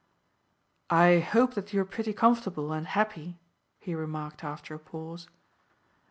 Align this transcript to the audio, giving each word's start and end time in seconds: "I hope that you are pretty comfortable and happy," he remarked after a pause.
"I 0.89 1.19
hope 1.19 1.53
that 1.53 1.73
you 1.73 1.81
are 1.81 1.85
pretty 1.85 2.11
comfortable 2.11 2.73
and 2.73 2.87
happy," 2.87 3.37
he 3.77 3.93
remarked 3.93 4.43
after 4.43 4.73
a 4.73 4.79
pause. 4.79 5.27